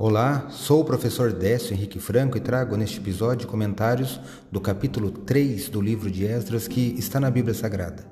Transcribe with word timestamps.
Olá, 0.00 0.46
sou 0.48 0.82
o 0.82 0.84
professor 0.84 1.32
Décio 1.32 1.74
Henrique 1.74 1.98
Franco 1.98 2.36
e 2.36 2.40
trago 2.40 2.76
neste 2.76 3.00
episódio 3.00 3.48
comentários 3.48 4.20
do 4.48 4.60
capítulo 4.60 5.10
3 5.10 5.68
do 5.68 5.80
livro 5.80 6.08
de 6.08 6.24
Esdras 6.24 6.68
que 6.68 6.94
está 6.96 7.18
na 7.18 7.28
Bíblia 7.28 7.52
Sagrada. 7.52 8.06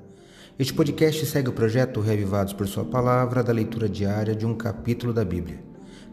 Este 0.59 0.73
podcast 0.73 1.25
segue 1.25 1.47
o 1.47 1.53
projeto 1.53 2.01
Reavivados 2.01 2.51
por 2.51 2.67
Sua 2.67 2.83
Palavra 2.83 3.41
da 3.41 3.53
leitura 3.53 3.87
diária 3.87 4.35
de 4.35 4.45
um 4.45 4.53
capítulo 4.53 5.13
da 5.13 5.23
Bíblia. 5.23 5.63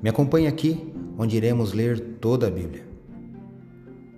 Me 0.00 0.08
acompanhe 0.08 0.46
aqui, 0.46 0.94
onde 1.18 1.36
iremos 1.36 1.72
ler 1.72 1.98
toda 2.20 2.46
a 2.46 2.50
Bíblia. 2.50 2.86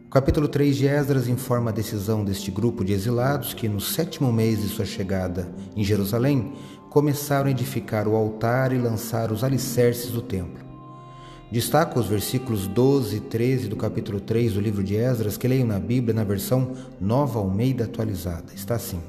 O 0.09 0.11
capítulo 0.11 0.49
3 0.49 0.77
de 0.77 0.87
Esdras 0.87 1.27
informa 1.27 1.71
a 1.71 1.75
decisão 1.75 2.23
deste 2.23 2.51
grupo 2.51 2.85
de 2.85 2.93
exilados 2.93 3.55
que, 3.55 3.67
no 3.67 3.81
sétimo 3.81 4.31
mês 4.31 4.61
de 4.61 4.69
sua 4.69 4.85
chegada 4.85 5.51
em 5.75 5.83
Jerusalém, 5.83 6.53
começaram 6.91 7.49
a 7.49 7.51
edificar 7.51 8.07
o 8.07 8.15
altar 8.15 8.75
e 8.75 8.79
lançar 8.79 9.33
os 9.33 9.43
alicerces 9.43 10.11
do 10.11 10.21
templo. 10.21 10.66
Destaco 11.51 12.01
os 12.01 12.07
versículos 12.07 12.67
12 12.67 13.17
e 13.17 13.21
13 13.21 13.69
do 13.69 13.77
capítulo 13.77 14.19
3 14.19 14.55
do 14.55 14.61
livro 14.61 14.83
de 14.83 14.97
Esdras 14.97 15.37
que 15.37 15.47
leio 15.47 15.65
na 15.65 15.79
Bíblia 15.79 16.13
na 16.13 16.25
versão 16.25 16.73
Nova 17.01 17.39
Almeida 17.39 17.85
atualizada. 17.85 18.53
Está 18.53 18.75
assim: 18.75 19.01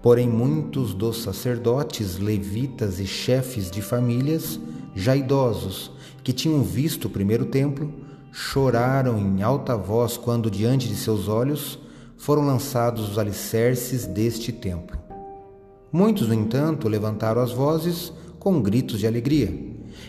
Porém, 0.00 0.28
muitos 0.28 0.94
dos 0.94 1.22
sacerdotes, 1.22 2.18
levitas 2.18 3.00
e 3.00 3.06
chefes 3.06 3.68
de 3.68 3.82
famílias, 3.82 4.60
já 4.94 5.16
idosos, 5.16 5.90
que 6.22 6.32
tinham 6.32 6.62
visto 6.62 7.06
o 7.06 7.10
primeiro 7.10 7.46
templo, 7.46 7.92
choraram 8.30 9.18
em 9.18 9.42
alta 9.42 9.76
voz 9.76 10.16
quando, 10.16 10.48
diante 10.48 10.86
de 10.86 10.94
seus 10.94 11.26
olhos, 11.26 11.80
foram 12.16 12.46
lançados 12.46 13.10
os 13.10 13.18
alicerces 13.18 14.06
deste 14.06 14.52
templo. 14.52 14.96
Muitos, 15.92 16.28
no 16.28 16.34
entanto, 16.34 16.88
levantaram 16.88 17.42
as 17.42 17.50
vozes 17.50 18.12
com 18.42 18.60
gritos 18.60 18.98
de 18.98 19.06
alegria. 19.06 19.56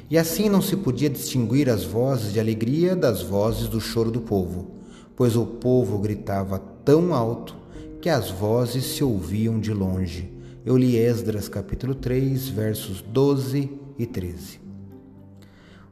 E 0.10 0.18
assim 0.18 0.50
não 0.50 0.60
se 0.60 0.76
podia 0.76 1.08
distinguir 1.08 1.70
as 1.70 1.84
vozes 1.84 2.34
de 2.34 2.40
alegria 2.40 2.96
das 2.96 3.22
vozes 3.22 3.68
do 3.68 3.80
choro 3.80 4.10
do 4.10 4.22
povo, 4.22 4.72
pois 5.16 5.36
o 5.36 5.46
povo 5.46 6.00
gritava 6.00 6.58
tão 6.58 7.14
alto 7.14 7.56
que 8.02 8.10
as 8.10 8.32
vozes 8.32 8.86
se 8.86 9.04
ouviam 9.04 9.60
de 9.60 9.72
longe. 9.72 10.34
Eu 10.66 10.76
li 10.76 10.98
Esdras 10.98 11.48
capítulo 11.48 11.94
3, 11.94 12.50
versos 12.50 13.04
12 13.04 13.70
e 14.00 14.08
13. 14.08 14.60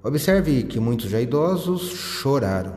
Observe 0.03 0.63
que 0.63 0.79
muitos 0.79 1.11
já 1.11 1.21
idosos 1.21 1.91
choraram. 1.91 2.73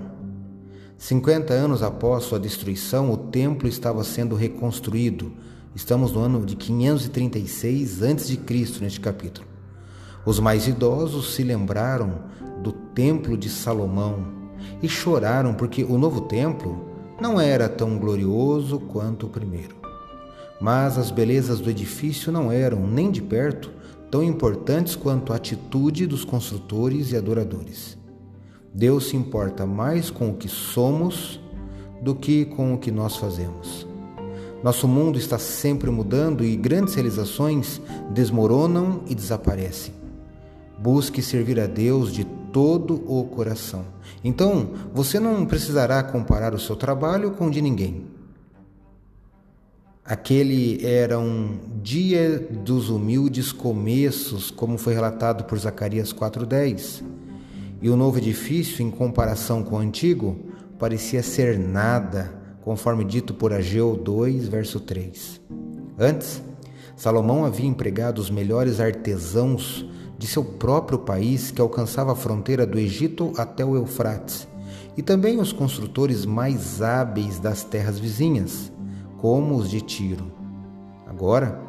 50 0.98 1.54
anos 1.54 1.82
após 1.82 2.24
sua 2.24 2.38
destruição, 2.38 3.10
o 3.10 3.16
templo 3.16 3.66
estava 3.66 4.04
sendo 4.04 4.34
reconstruído. 4.34 5.32
Estamos 5.74 6.12
no 6.12 6.20
ano 6.20 6.44
de 6.44 6.54
536 6.54 8.02
a.C. 8.02 8.38
neste 8.82 9.00
capítulo. 9.00 9.53
Os 10.26 10.40
mais 10.40 10.66
idosos 10.66 11.34
se 11.34 11.42
lembraram 11.42 12.22
do 12.62 12.72
templo 12.72 13.36
de 13.36 13.50
Salomão 13.50 14.26
e 14.82 14.88
choraram 14.88 15.52
porque 15.52 15.84
o 15.84 15.98
novo 15.98 16.22
templo 16.22 16.88
não 17.20 17.38
era 17.38 17.68
tão 17.68 17.98
glorioso 17.98 18.80
quanto 18.80 19.26
o 19.26 19.28
primeiro. 19.28 19.76
Mas 20.60 20.96
as 20.96 21.10
belezas 21.10 21.60
do 21.60 21.68
edifício 21.68 22.32
não 22.32 22.50
eram, 22.50 22.86
nem 22.86 23.10
de 23.10 23.20
perto, 23.20 23.70
tão 24.10 24.22
importantes 24.22 24.96
quanto 24.96 25.32
a 25.32 25.36
atitude 25.36 26.06
dos 26.06 26.24
construtores 26.24 27.12
e 27.12 27.16
adoradores. 27.16 27.98
Deus 28.72 29.08
se 29.08 29.16
importa 29.16 29.66
mais 29.66 30.10
com 30.10 30.30
o 30.30 30.34
que 30.34 30.48
somos 30.48 31.38
do 32.00 32.14
que 32.14 32.46
com 32.46 32.72
o 32.72 32.78
que 32.78 32.90
nós 32.90 33.16
fazemos. 33.16 33.86
Nosso 34.62 34.88
mundo 34.88 35.18
está 35.18 35.38
sempre 35.38 35.90
mudando 35.90 36.42
e 36.42 36.56
grandes 36.56 36.94
realizações 36.94 37.80
desmoronam 38.10 39.02
e 39.06 39.14
desaparecem. 39.14 40.03
Busque 40.78 41.22
servir 41.22 41.58
a 41.60 41.66
Deus 41.66 42.12
de 42.12 42.24
todo 42.52 43.02
o 43.06 43.24
coração. 43.24 43.84
Então, 44.22 44.70
você 44.92 45.18
não 45.18 45.44
precisará 45.44 46.02
comparar 46.02 46.54
o 46.54 46.58
seu 46.58 46.76
trabalho 46.76 47.32
com 47.32 47.46
o 47.46 47.50
de 47.50 47.60
ninguém. 47.60 48.06
Aquele 50.04 50.84
era 50.84 51.18
um 51.18 51.58
dia 51.82 52.38
dos 52.38 52.90
humildes 52.90 53.50
começos, 53.50 54.50
como 54.50 54.76
foi 54.76 54.92
relatado 54.92 55.44
por 55.44 55.58
Zacarias 55.58 56.12
4:10. 56.12 57.02
E 57.80 57.88
o 57.88 57.96
novo 57.96 58.18
edifício, 58.18 58.82
em 58.82 58.90
comparação 58.90 59.62
com 59.62 59.76
o 59.76 59.78
antigo, 59.78 60.36
parecia 60.78 61.22
ser 61.22 61.58
nada, 61.58 62.32
conforme 62.60 63.02
dito 63.02 63.32
por 63.32 63.52
Ageu 63.52 63.96
2, 63.96 64.46
verso 64.46 64.78
3. 64.78 65.40
Antes, 65.98 66.42
Salomão 66.96 67.44
havia 67.44 67.66
empregado 67.66 68.18
os 68.18 68.30
melhores 68.30 68.80
artesãos 68.80 69.86
de 70.24 70.30
seu 70.30 70.42
próprio 70.42 70.98
país 70.98 71.50
que 71.50 71.60
alcançava 71.60 72.12
a 72.12 72.16
fronteira 72.16 72.66
do 72.66 72.78
Egito 72.78 73.30
até 73.36 73.62
o 73.62 73.76
Eufrates, 73.76 74.48
e 74.96 75.02
também 75.02 75.38
os 75.38 75.52
construtores 75.52 76.24
mais 76.24 76.80
hábeis 76.80 77.38
das 77.38 77.62
terras 77.62 77.98
vizinhas, 77.98 78.72
como 79.18 79.54
os 79.54 79.68
de 79.68 79.82
Tiro. 79.82 80.32
Agora, 81.06 81.60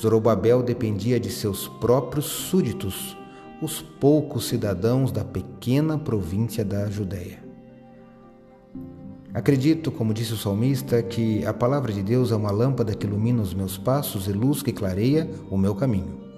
Zorobabel 0.00 0.62
dependia 0.62 1.20
de 1.20 1.28
seus 1.30 1.68
próprios 1.68 2.24
súditos, 2.24 3.14
os 3.60 3.82
poucos 3.82 4.48
cidadãos 4.48 5.12
da 5.12 5.22
pequena 5.22 5.98
província 5.98 6.64
da 6.64 6.88
Judéia. 6.88 7.44
Acredito, 9.34 9.92
como 9.92 10.14
disse 10.14 10.32
o 10.32 10.38
salmista, 10.38 11.02
que 11.02 11.44
a 11.44 11.52
palavra 11.52 11.92
de 11.92 12.02
Deus 12.02 12.32
é 12.32 12.34
uma 12.34 12.50
lâmpada 12.50 12.94
que 12.94 13.06
ilumina 13.06 13.42
os 13.42 13.52
meus 13.52 13.76
passos 13.76 14.26
e 14.26 14.32
luz 14.32 14.62
que 14.62 14.72
clareia 14.72 15.30
o 15.50 15.58
meu 15.58 15.74
caminho. 15.74 16.29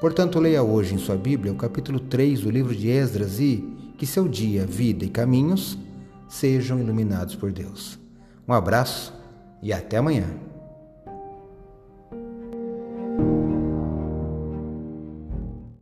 Portanto, 0.00 0.38
leia 0.38 0.62
hoje 0.62 0.94
em 0.94 0.98
sua 0.98 1.16
Bíblia 1.16 1.52
o 1.52 1.56
capítulo 1.56 1.98
3 1.98 2.42
do 2.42 2.50
livro 2.50 2.74
de 2.74 2.88
Esdras 2.88 3.40
e 3.40 3.76
que 3.96 4.06
seu 4.06 4.28
dia, 4.28 4.64
vida 4.64 5.04
e 5.04 5.08
caminhos 5.08 5.76
sejam 6.28 6.78
iluminados 6.78 7.34
por 7.34 7.50
Deus. 7.50 7.98
Um 8.46 8.52
abraço 8.52 9.12
e 9.60 9.72
até 9.72 9.96
amanhã. 9.96 10.47